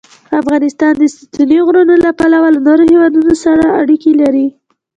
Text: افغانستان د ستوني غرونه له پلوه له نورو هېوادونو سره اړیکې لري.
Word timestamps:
افغانستان 0.41 0.93
د 0.97 1.03
ستوني 1.15 1.59
غرونه 1.65 1.93
له 2.05 2.11
پلوه 2.19 2.47
له 2.55 2.59
نورو 2.67 2.83
هېوادونو 2.91 3.33
سره 3.43 3.65
اړیکې 3.81 4.11
لري. 4.21 4.47